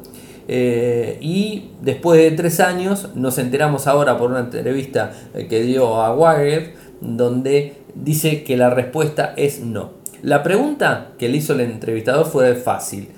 [0.48, 6.02] Eh, y después de tres años nos enteramos ahora por una entrevista eh, que dio
[6.02, 10.02] a Wired, donde dice que la respuesta es no.
[10.22, 13.08] La pregunta que le hizo el entrevistador fue fácil.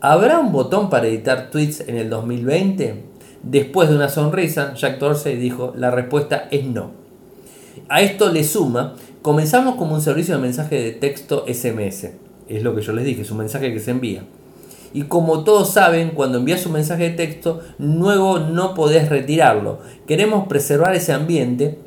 [0.00, 3.15] ¿Habrá un botón para editar tweets en el 2020?
[3.48, 6.90] Después de una sonrisa, Jack Dorsey dijo, la respuesta es no.
[7.88, 12.08] A esto le suma, comenzamos como un servicio de mensaje de texto SMS.
[12.48, 14.24] Es lo que yo les dije, es un mensaje que se envía.
[14.92, 19.78] Y como todos saben, cuando envías un mensaje de texto, luego no podés retirarlo.
[20.08, 21.78] Queremos preservar ese ambiente,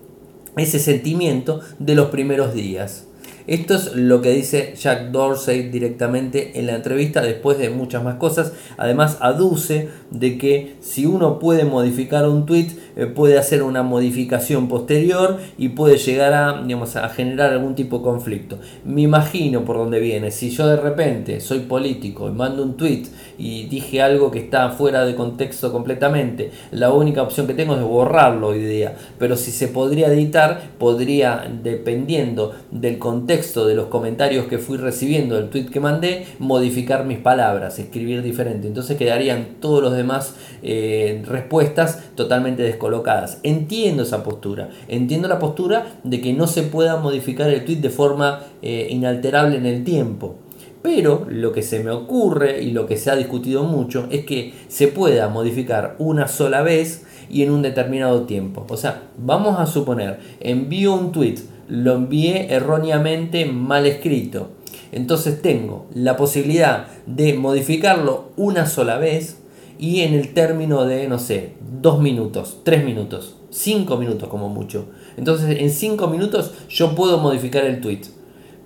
[0.55, 3.08] ese sentimiento de los primeros días.
[3.49, 8.17] Esto es lo que dice Jack Dorsey directamente en la entrevista después de muchas más
[8.17, 8.53] cosas.
[8.77, 14.67] Además aduce de que si uno puede modificar un tweet, eh, puede hacer una modificación
[14.67, 18.59] posterior y puede llegar a, digamos, a generar algún tipo de conflicto.
[18.85, 20.29] Me imagino por dónde viene.
[20.29, 23.05] Si yo de repente soy político y mando un tweet
[23.39, 27.81] y dije algo que está fuera de contexto completamente, la única opción que tengo es
[27.81, 28.95] borrarlo hoy día.
[29.17, 35.35] Pero si se podría editar, podría, dependiendo del contexto, de los comentarios que fui recibiendo
[35.35, 38.67] del tweet que mandé, modificar mis palabras, escribir diferente.
[38.67, 43.39] Entonces quedarían todos los demás eh, respuestas totalmente descolocadas.
[43.43, 44.69] Entiendo esa postura.
[44.87, 49.57] Entiendo la postura de que no se pueda modificar el tweet de forma eh, inalterable
[49.57, 50.35] en el tiempo.
[50.81, 54.53] Pero lo que se me ocurre y lo que se ha discutido mucho es que
[54.67, 58.65] se pueda modificar una sola vez y en un determinado tiempo.
[58.69, 61.35] O sea, vamos a suponer, envío un tweet
[61.69, 64.49] lo envié erróneamente mal escrito.
[64.91, 69.37] Entonces tengo la posibilidad de modificarlo una sola vez
[69.77, 74.87] y en el término de, no sé, dos minutos, tres minutos, cinco minutos como mucho.
[75.15, 78.01] Entonces en cinco minutos yo puedo modificar el tweet.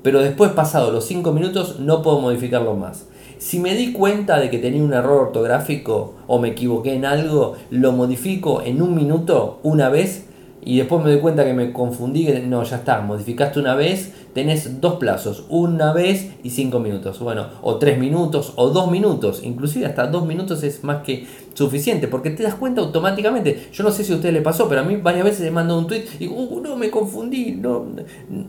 [0.02, 3.06] Pero después pasado los cinco minutos no puedo modificarlo más.
[3.38, 7.56] Si me di cuenta de que tenía un error ortográfico o me equivoqué en algo,
[7.70, 10.28] lo modifico en un minuto, una vez,
[10.66, 14.12] y después me doy cuenta que me confundí, que no, ya está, modificaste una vez,
[14.34, 19.42] tenés dos plazos, una vez y cinco minutos, bueno, o tres minutos, o dos minutos,
[19.44, 23.92] inclusive hasta dos minutos es más que suficiente, porque te das cuenta automáticamente, yo no
[23.92, 26.06] sé si a usted le pasó, pero a mí varias veces le mando un tweet
[26.20, 27.86] y uh, no, me confundí, no,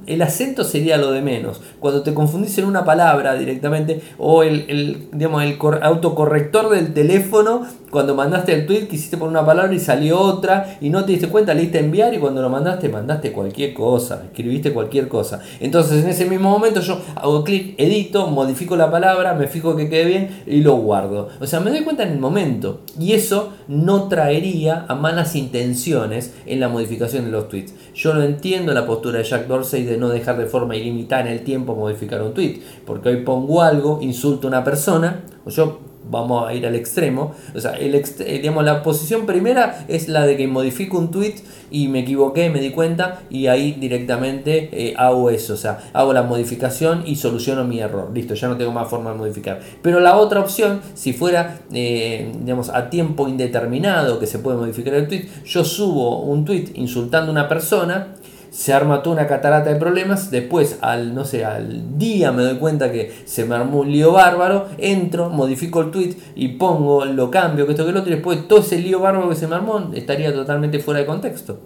[0.07, 4.64] el acento sería lo de menos, cuando te confundís en una palabra directamente, o el,
[4.69, 9.79] el digamos, el autocorrector del teléfono, cuando mandaste el tweet, quisiste poner una palabra y
[9.79, 13.75] salió otra, y no te diste cuenta, le enviar, y cuando lo mandaste, mandaste cualquier
[13.75, 15.40] cosa, escribiste cualquier cosa.
[15.61, 19.88] Entonces en ese mismo momento yo hago clic, edito, modifico la palabra, me fijo que
[19.88, 21.29] quede bien y lo guardo.
[21.40, 22.81] O sea, me doy cuenta en el momento.
[22.99, 27.75] Y eso no traería a malas intenciones en la modificación de los tweets.
[27.95, 31.29] Yo lo entiendo la postura de Jack Dorsey de no dejar de forma ilimitada en
[31.29, 32.61] el tiempo modificar un tweet.
[32.87, 37.35] Porque hoy pongo algo, insulto a una persona, o yo vamos a ir al extremo.
[37.55, 41.37] O sea, el eh, digamos, la posición primera es la de que modifico un tweet
[41.71, 45.55] y me equivoqué, me di cuenta y ahí directamente eh, hago eso.
[45.55, 48.11] O sea, hago la modificación y soluciono mi error.
[48.14, 49.61] Listo, ya no tengo más forma de modificar.
[49.83, 54.95] Pero la otra opción, si fuera eh, digamos, a tiempo indeterminado que se puede modificar
[54.95, 58.14] el tweet, yo subo un tweet insultando a una persona
[58.55, 62.55] se arma toda una catarata de problemas, después al, no sé, al día me doy
[62.59, 67.33] cuenta que se me armó un lío bárbaro, entro, modifico el tweet y pongo, lo
[67.33, 69.57] cambio, que esto que lo otro, y después todo ese lío bárbaro que se me
[69.57, 71.59] armó estaría totalmente fuera de contexto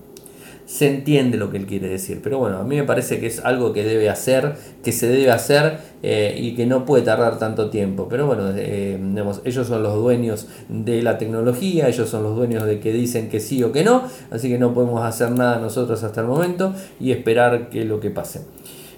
[0.68, 2.20] se entiende lo que él quiere decir.
[2.22, 4.54] Pero bueno, a mí me parece que es algo que debe hacer,
[4.84, 8.06] que se debe hacer eh, y que no puede tardar tanto tiempo.
[8.10, 9.00] Pero bueno, eh,
[9.46, 13.40] ellos son los dueños de la tecnología, ellos son los dueños de que dicen que
[13.40, 17.12] sí o que no, así que no podemos hacer nada nosotros hasta el momento y
[17.12, 18.42] esperar que lo que pase.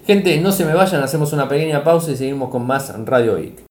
[0.05, 3.70] Gente, no se me vayan, hacemos una pequeña pausa y seguimos con más Radio Geek.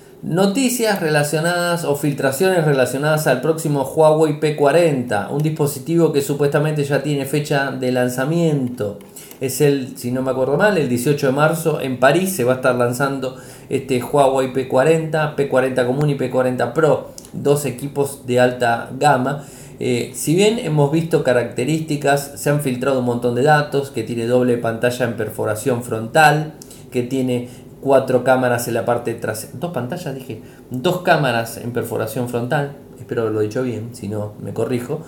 [0.23, 7.25] Noticias relacionadas o filtraciones relacionadas al próximo Huawei P40, un dispositivo que supuestamente ya tiene
[7.25, 8.99] fecha de lanzamiento.
[9.39, 12.53] Es el, si no me acuerdo mal, el 18 de marzo en París se va
[12.53, 13.35] a estar lanzando
[13.67, 19.43] este Huawei P40, P40 común y P40 Pro, dos equipos de alta gama.
[19.79, 24.27] Eh, si bien hemos visto características, se han filtrado un montón de datos, que tiene
[24.27, 26.53] doble pantalla en perforación frontal,
[26.91, 27.49] que tiene
[27.81, 33.23] cuatro cámaras en la parte trasera, dos pantallas dije, dos cámaras en perforación frontal, espero
[33.23, 35.01] haberlo dicho bien, si no me corrijo,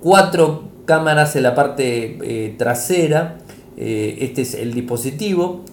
[0.00, 3.38] cuatro cámaras en la parte eh, trasera,
[3.76, 5.64] eh, este es el dispositivo,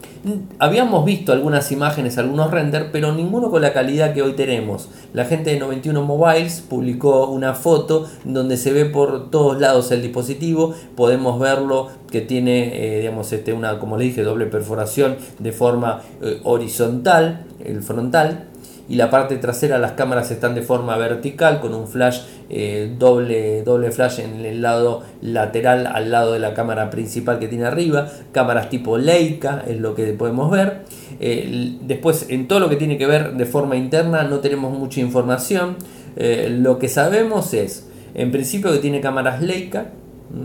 [0.60, 4.90] Habíamos visto algunas imágenes, algunos renders, pero ninguno con la calidad que hoy tenemos.
[5.14, 10.02] La gente de 91 Mobiles publicó una foto donde se ve por todos lados el
[10.02, 10.74] dispositivo.
[10.98, 16.02] Podemos verlo que tiene, eh, digamos, este, una, como le dije, doble perforación de forma
[16.22, 18.49] eh, horizontal, el frontal
[18.90, 23.62] y la parte trasera las cámaras están de forma vertical con un flash eh, doble,
[23.62, 28.10] doble flash en el lado lateral al lado de la cámara principal que tiene arriba.
[28.32, 30.82] Cámaras tipo Leica es lo que podemos ver.
[31.20, 35.00] Eh, después en todo lo que tiene que ver de forma interna no tenemos mucha
[35.00, 35.78] información.
[36.16, 39.92] Eh, lo que sabemos es en principio que tiene cámaras Leica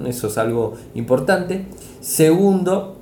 [0.06, 1.66] eso es algo importante.
[2.00, 2.93] Segundo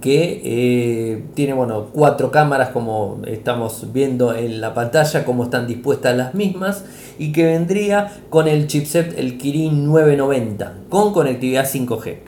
[0.00, 6.16] que eh, tiene bueno, cuatro cámaras como estamos viendo en la pantalla, como están dispuestas
[6.16, 6.84] las mismas,
[7.18, 12.18] y que vendría con el chipset el Kirin 990 con conectividad 5G.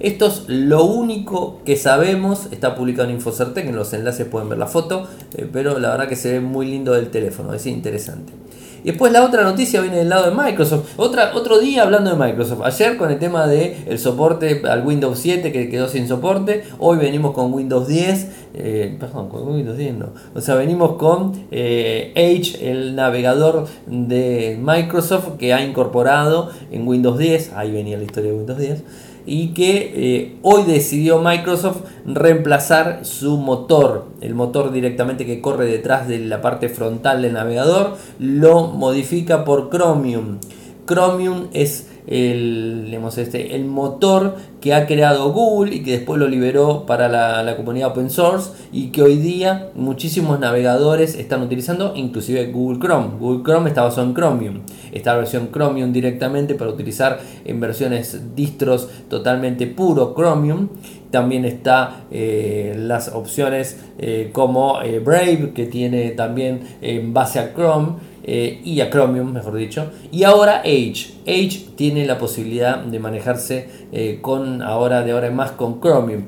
[0.00, 4.58] Esto es lo único que sabemos, está publicado en Infocertec, en los enlaces pueden ver
[4.58, 8.32] la foto, eh, pero la verdad que se ve muy lindo del teléfono, es interesante.
[8.82, 10.94] Y después la otra noticia viene del lado de Microsoft.
[10.96, 12.60] Otra, otro día hablando de Microsoft.
[12.64, 16.64] Ayer con el tema del el soporte al Windows 7 que quedó sin soporte.
[16.78, 18.28] Hoy venimos con Windows 10.
[18.54, 20.06] Eh, perdón, con Windows 10 no.
[20.34, 27.18] O sea, venimos con eh, Edge, el navegador de Microsoft que ha incorporado en Windows
[27.18, 27.52] 10.
[27.54, 28.84] Ahí venía la historia de Windows 10
[29.30, 36.08] y que eh, hoy decidió Microsoft reemplazar su motor, el motor directamente que corre detrás
[36.08, 40.38] de la parte frontal del navegador, lo modifica por Chromium.
[40.84, 46.84] Chromium es el, este, el motor que ha creado Google y que después lo liberó
[46.84, 52.80] para la, comunidad open source y que hoy día muchísimos navegadores están utilizando, inclusive Google
[52.80, 53.08] Chrome.
[53.18, 54.60] Google Chrome está basado en Chromium.
[54.92, 60.68] Esta versión Chromium directamente para utilizar en versiones distros totalmente puro Chromium.
[61.10, 67.52] También está eh, las opciones eh, como eh, Brave que tiene también en base a
[67.52, 69.90] Chrome eh, y a Chromium, mejor dicho.
[70.12, 71.14] Y ahora Edge.
[71.26, 76.24] Edge tiene la posibilidad de manejarse eh, con ahora de ahora en más con Chromium.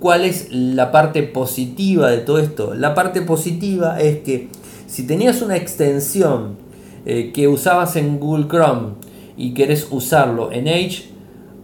[0.00, 2.74] ¿Cuál es la parte positiva de todo esto?
[2.74, 4.48] La parte positiva es que
[4.86, 6.56] si tenías una extensión
[7.04, 8.94] eh, que usabas en Google Chrome
[9.36, 11.10] y querés usarlo en Edge,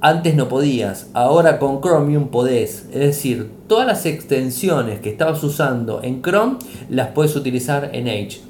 [0.01, 2.87] antes no podías, ahora con Chromium podés.
[2.93, 6.57] Es decir, todas las extensiones que estabas usando en Chrome
[6.89, 8.41] las puedes utilizar en Edge.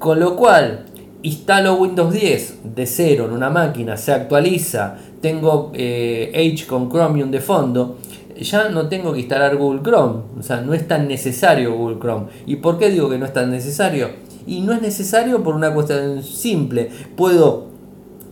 [0.00, 0.86] Con lo cual,
[1.22, 7.30] instalo Windows 10 de cero en una máquina, se actualiza, tengo eh, Edge con Chromium
[7.30, 7.98] de fondo,
[8.40, 10.22] ya no tengo que instalar Google Chrome.
[10.38, 12.28] O sea, no es tan necesario Google Chrome.
[12.46, 14.08] ¿Y por qué digo que no es tan necesario?
[14.46, 16.88] Y no es necesario por una cuestión simple.
[17.14, 17.66] Puedo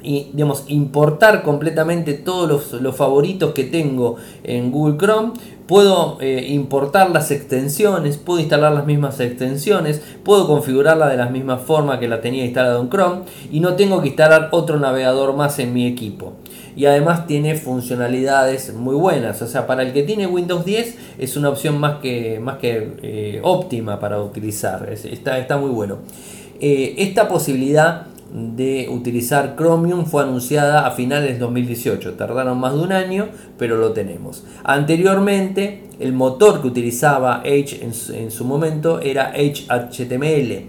[0.02, 5.32] digamos, importar completamente todos los, los, favoritos que tengo en Google Chrome
[5.68, 11.58] puedo eh, importar las extensiones, puedo instalar las mismas extensiones, puedo configurarla de la misma
[11.58, 13.20] forma que la tenía instalada en Chrome
[13.52, 16.32] y no tengo que instalar otro navegador más en mi equipo.
[16.74, 21.36] Y además tiene funcionalidades muy buenas, o sea, para el que tiene Windows 10 es
[21.36, 25.98] una opción más que, más que eh, óptima para utilizar, está, está muy bueno.
[26.60, 32.14] Eh, esta posibilidad de utilizar Chromium fue anunciada a finales de 2018.
[32.14, 34.44] Tardaron más de un año, pero lo tenemos.
[34.64, 40.66] Anteriormente, el motor que utilizaba Edge en su, momento era Edge HTML.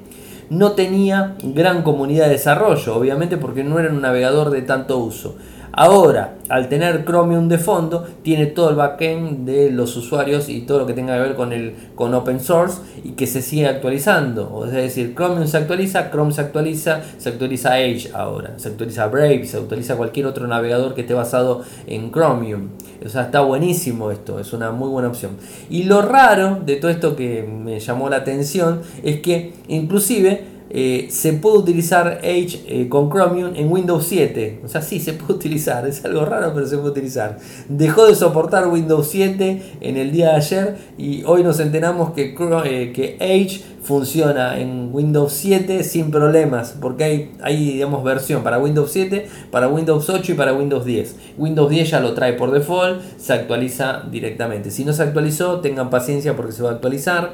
[0.50, 5.36] No tenía gran comunidad de desarrollo, obviamente porque no era un navegador de tanto uso.
[5.72, 10.80] Ahora, al tener Chromium de fondo, tiene todo el backend de los usuarios y todo
[10.80, 14.50] lo que tenga que ver con el con open source y que se sigue actualizando.
[14.52, 19.08] O es decir, Chromium se actualiza, Chrome se actualiza, se actualiza Edge ahora, se actualiza
[19.08, 22.70] Brave, se actualiza cualquier otro navegador que esté basado en Chromium.
[23.06, 25.32] O sea, está buenísimo esto, es una muy buena opción.
[25.70, 31.08] Y lo raro de todo esto que me llamó la atención es que inclusive eh,
[31.10, 34.62] se puede utilizar Edge eh, con Chromium en Windows 7.
[34.64, 35.88] O sea, sí, se puede utilizar.
[35.88, 37.38] Es algo raro, pero se puede utilizar.
[37.68, 42.36] Dejó de soportar Windows 7 en el día de ayer y hoy nos enteramos que,
[42.66, 46.76] eh, que Edge funciona en Windows 7 sin problemas.
[46.80, 51.16] Porque hay, hay, digamos, versión para Windows 7, para Windows 8 y para Windows 10.
[51.38, 54.70] Windows 10 ya lo trae por default, se actualiza directamente.
[54.70, 57.34] Si no se actualizó, tengan paciencia porque se va a actualizar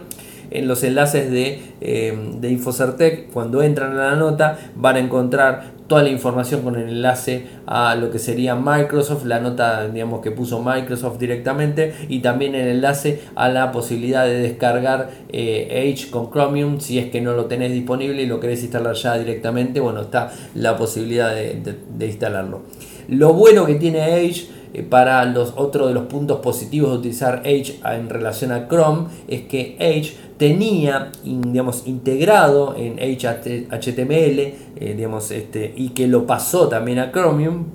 [0.52, 5.76] en los enlaces de, eh, de Infocertec, cuando entran a la nota, van a encontrar
[5.88, 10.32] toda la información con el enlace a lo que sería Microsoft, la nota digamos que
[10.32, 16.32] puso Microsoft directamente y también el enlace a la posibilidad de descargar eh, Edge con
[16.32, 20.02] Chromium si es que no lo tenés disponible y lo querés instalar ya directamente, bueno
[20.02, 22.62] está la posibilidad de, de instalarlo.
[23.08, 27.42] Lo bueno que tiene Edge eh, para los otro de los puntos positivos de utilizar
[27.46, 34.40] Edge en relación a Chrome es que Edge tenía digamos, integrado en HTML
[34.78, 37.66] eh, digamos, este, y que lo pasó también a Chromium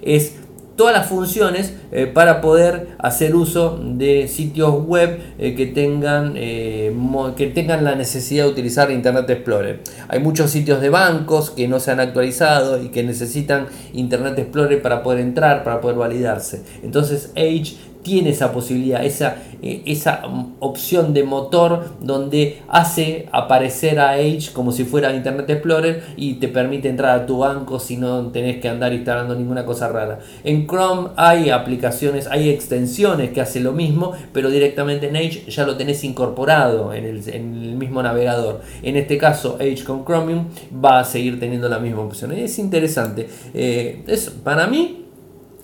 [0.00, 0.36] es
[0.76, 7.52] todas las funciones eh, para poder hacer uso de sitios web eh, que, tengan, que
[7.54, 9.80] tengan la necesidad de utilizar Internet Explorer.
[10.08, 14.82] Hay muchos sitios de bancos que no se han actualizado y que necesitan Internet Explorer
[14.82, 16.62] para poder entrar, para poder validarse.
[16.82, 17.76] Entonces Edge
[18.06, 24.52] tiene esa posibilidad, esa, eh, esa mm, opción de motor donde hace aparecer a Edge
[24.52, 28.60] como si fuera Internet Explorer y te permite entrar a tu banco si no tenés
[28.60, 30.20] que andar instalando ninguna cosa rara.
[30.44, 35.66] En Chrome hay aplicaciones, hay extensiones que hacen lo mismo, pero directamente en Edge ya
[35.66, 37.16] lo tenés incorporado en el,
[37.76, 38.60] mismo navegador.
[38.84, 42.30] En este caso, Edge con Chromium va a seguir teniendo la misma opción.
[42.30, 43.26] Es interesante.
[43.52, 45.05] Eh, es, para mí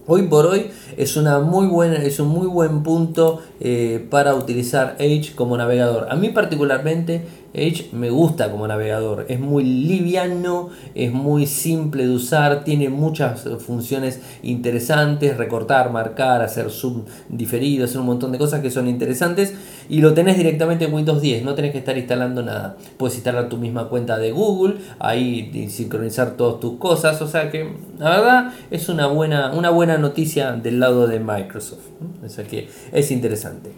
[0.04, 4.96] Hoy por hoy es, una muy buena, es un muy buen punto eh, para utilizar
[4.98, 6.08] Edge como navegador.
[6.10, 7.24] A mí particularmente
[7.54, 13.46] Edge me gusta como navegador, es muy liviano, es muy simple de usar, tiene muchas
[13.58, 19.54] funciones interesantes, recortar, marcar, hacer zoom diferido, hacer un montón de cosas que son interesantes
[19.88, 22.76] y lo tenés directamente en Windows 10, no tenés que estar instalando nada.
[22.96, 27.70] Puedes instalar tu misma cuenta de Google, ahí sincronizar todas tus cosas, o sea que
[27.98, 31.86] la verdad es una buena, una buena noticia del lado de Microsoft,
[32.24, 33.70] o sea que es interesante.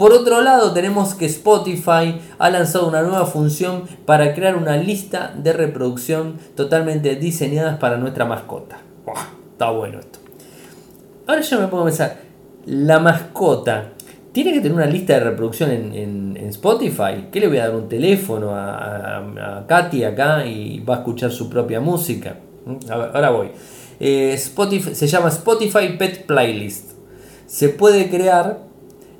[0.00, 5.34] Por otro lado, tenemos que Spotify ha lanzado una nueva función para crear una lista
[5.36, 8.78] de reproducción totalmente diseñadas para nuestra mascota.
[9.52, 10.18] está bueno esto.
[11.26, 12.16] Ahora yo me pongo a pensar,
[12.64, 13.90] la mascota
[14.32, 17.28] tiene que tener una lista de reproducción en, Spotify.
[17.30, 21.50] ¿Qué le voy a dar un teléfono a, Katy acá y va a escuchar su
[21.50, 22.36] propia música?
[22.64, 22.90] ¿Mm?
[22.90, 23.50] ahora voy.
[24.00, 26.92] Eh, Spotify, se llama Spotify Pet Playlist.
[27.46, 28.69] Se puede crear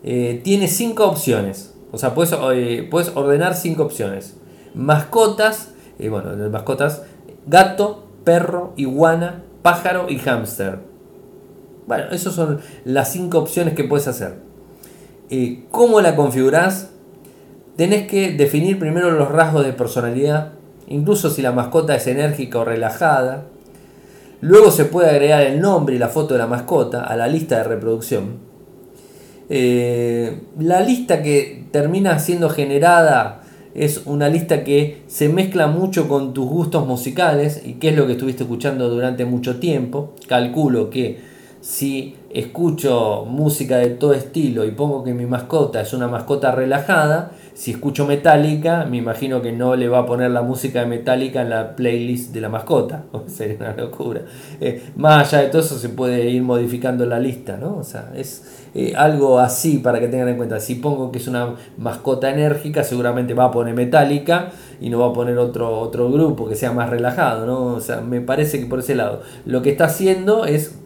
[0.03, 1.75] eh, tiene cinco opciones.
[1.93, 4.37] O sea, puedes, eh, puedes ordenar cinco opciones.
[4.75, 7.03] Mascotas, eh, mascotas,
[7.47, 10.79] gato, perro, iguana, pájaro y hámster.
[11.87, 14.39] Bueno, esas son las cinco opciones que puedes hacer.
[15.71, 16.91] ¿Cómo la configuras?
[17.77, 20.53] Tenés que definir primero los rasgos de personalidad,
[20.87, 23.47] incluso si la mascota es enérgica o relajada.
[24.41, 27.59] Luego se puede agregar el nombre y la foto de la mascota a la lista
[27.59, 28.50] de reproducción.
[29.53, 33.43] Eh, la lista que termina siendo generada
[33.75, 38.07] es una lista que se mezcla mucho con tus gustos musicales y que es lo
[38.07, 40.15] que estuviste escuchando durante mucho tiempo.
[40.29, 41.19] Calculo que
[41.61, 47.33] si escucho música de todo estilo y pongo que mi mascota es una mascota relajada,
[47.61, 51.43] si escucho Metallica, me imagino que no le va a poner la música de Metallica
[51.43, 53.05] en la playlist de la mascota.
[53.27, 54.23] Sería una locura.
[54.63, 57.77] Eh, más allá de todo eso se puede ir modificando la lista, ¿no?
[57.77, 60.59] O sea, es eh, algo así para que tengan en cuenta.
[60.59, 65.09] Si pongo que es una mascota enérgica, seguramente va a poner Metallica y no va
[65.09, 67.75] a poner otro, otro grupo que sea más relajado, ¿no?
[67.75, 69.21] O sea, me parece que por ese lado.
[69.45, 70.79] Lo que está haciendo es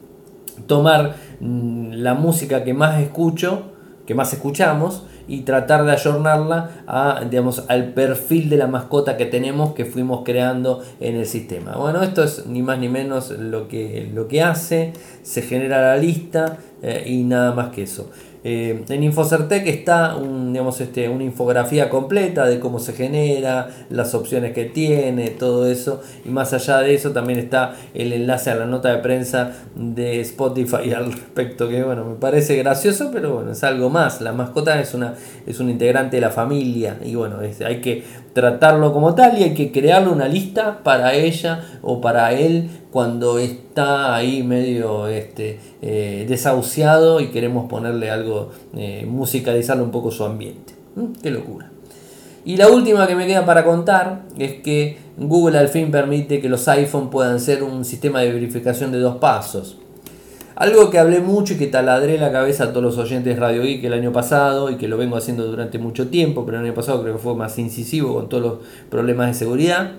[0.66, 3.62] tomar mm, la música que más escucho,
[4.07, 9.27] que más escuchamos, y tratar de ayornarla a, digamos, al perfil de la mascota que
[9.27, 11.77] tenemos que fuimos creando en el sistema.
[11.77, 15.97] Bueno, esto es ni más ni menos lo que, lo que hace, se genera la
[15.97, 18.11] lista eh, y nada más que eso.
[18.47, 24.53] Eh, en Infocertec está digamos, este, una infografía completa de cómo se genera, las opciones
[24.53, 26.03] que tiene, todo eso.
[26.24, 30.20] Y más allá de eso también está el enlace a la nota de prensa de
[30.20, 34.20] Spotify al respecto, que bueno, me parece gracioso, pero bueno, es algo más.
[34.20, 35.14] La mascota es, una,
[35.47, 38.05] es un integrante de la familia y bueno, hay que
[38.35, 43.39] tratarlo como tal y hay que crearle una lista para ella o para él cuando
[43.39, 50.24] está ahí medio este, eh, desahuciado y queremos ponerle algo, eh, musicalizarle un poco su
[50.24, 50.74] ambiente.
[50.97, 51.12] ¿Mm?
[51.22, 51.70] Qué locura.
[52.45, 56.49] Y la última que me queda para contar es que Google al fin permite que
[56.49, 59.78] los iPhone puedan ser un sistema de verificación de dos pasos.
[60.57, 63.62] Algo que hablé mucho y que taladré la cabeza a todos los oyentes de Radio
[63.62, 66.74] Geek el año pasado y que lo vengo haciendo durante mucho tiempo, pero el año
[66.74, 68.55] pasado creo que fue más incisivo con todos los
[68.88, 69.92] problemas de seguridad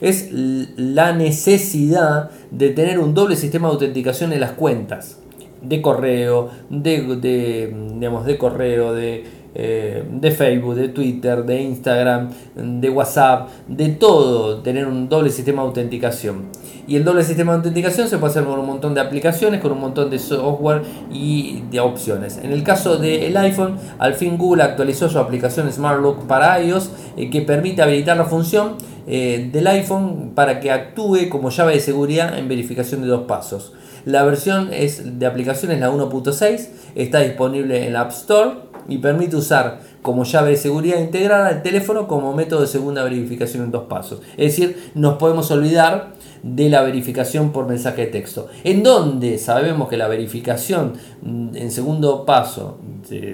[0.00, 5.18] es la necesidad de tener un doble sistema de autenticación en las cuentas.
[5.62, 9.24] De correo, de, de digamos, de correo, de,
[9.54, 15.62] eh, de Facebook, de Twitter, de Instagram, de WhatsApp, de todo, tener un doble sistema
[15.62, 16.44] de autenticación.
[16.86, 19.72] Y el doble sistema de autenticación se puede hacer con un montón de aplicaciones, con
[19.72, 20.82] un montón de software
[21.12, 22.38] y de opciones.
[22.42, 26.90] En el caso del iPhone, al fin Google actualizó su aplicación Smart Look para iOS
[27.16, 28.76] eh, que permite habilitar la función
[29.06, 33.72] eh, del iPhone para que actúe como llave de seguridad en verificación de dos pasos.
[34.04, 38.98] La versión es, de aplicación es la 1.6, está disponible en la App Store y
[38.98, 43.70] permite usar como llave de seguridad integrada el teléfono como método de segunda verificación en
[43.70, 44.20] dos pasos.
[44.36, 48.48] Es decir, nos podemos olvidar de la verificación por mensaje de texto.
[48.64, 52.78] En donde sabemos que la verificación mm, en segundo paso,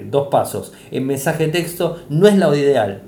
[0.09, 3.03] dos pasos, en mensaje de texto no es la ideal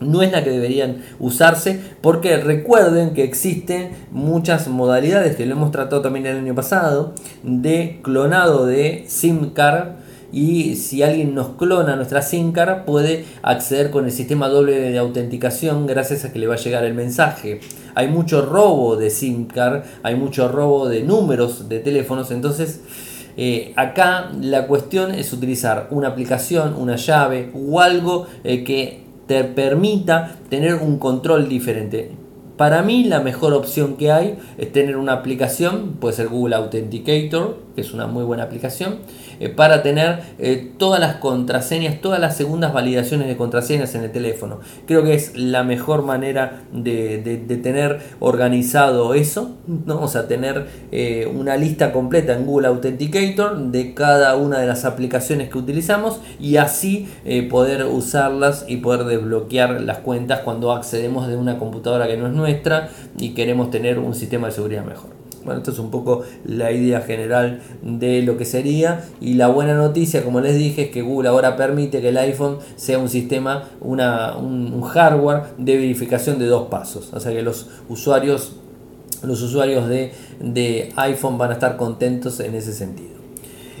[0.00, 5.70] no es la que deberían usarse porque recuerden que existen muchas modalidades que lo hemos
[5.70, 9.92] tratado también el año pasado de clonado de SIM card
[10.36, 14.98] y si alguien nos clona nuestra SIM card puede acceder con el sistema doble de
[14.98, 17.60] autenticación gracias a que le va a llegar el mensaje.
[17.94, 22.82] Hay mucho robo de SIM card, hay mucho robo de números de teléfonos, entonces
[23.38, 29.42] eh, acá la cuestión es utilizar una aplicación, una llave o algo eh, que te
[29.42, 32.10] permita tener un control diferente.
[32.58, 37.65] Para mí la mejor opción que hay es tener una aplicación, puede ser Google Authenticator,
[37.76, 38.96] que es una muy buena aplicación,
[39.38, 44.10] eh, para tener eh, todas las contraseñas, todas las segundas validaciones de contraseñas en el
[44.10, 44.60] teléfono.
[44.86, 47.18] Creo que es la mejor manera de,
[47.62, 50.00] tener organizado eso, ¿no?
[50.00, 54.86] o sea, tener eh, una lista completa en Google Authenticator de cada una de las
[54.86, 57.08] aplicaciones que utilizamos y así
[57.50, 62.32] poder usarlas y poder desbloquear las cuentas cuando accedemos de una computadora que no es
[62.32, 65.25] nuestra y queremos tener un sistema de seguridad mejor.
[65.46, 69.04] Bueno, esto es un poco la idea general de lo que sería.
[69.20, 72.58] Y la buena noticia, como les dije, es que Google ahora permite que el iPhone
[72.74, 77.12] sea un sistema, una, un, hardware de verificación de dos pasos.
[77.12, 78.56] O sea que los usuarios,
[79.22, 83.15] los usuarios de, de iPhone van a estar contentos en ese sentido.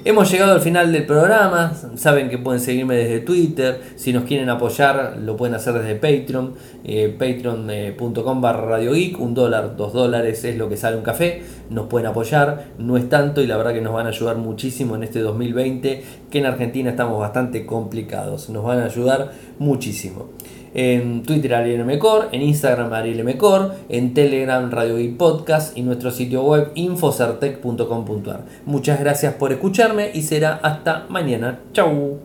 [0.08, 1.72] Hemos llegado al final del programa.
[1.96, 3.80] Saben que pueden seguirme desde Twitter.
[3.96, 6.54] Si nos quieren apoyar, lo pueden hacer desde Patreon.
[6.84, 9.18] Eh, Patreon.com barra Radio Geek.
[9.18, 11.42] Un dólar, dos dólares es lo que sale un café.
[11.70, 12.66] Nos pueden apoyar.
[12.78, 16.04] No es tanto y la verdad que nos van a ayudar muchísimo en este 2020.
[16.30, 18.48] Que en Argentina estamos bastante complicados.
[18.48, 20.28] Nos van a ayudar muchísimo
[20.76, 26.10] en Twitter Ariel Mecor, en Instagram Ariel Mecor, en Telegram Radio y Podcast y nuestro
[26.10, 28.44] sitio web infocertec.com.ar.
[28.66, 31.60] Muchas gracias por escucharme y será hasta mañana.
[31.72, 32.18] Chau.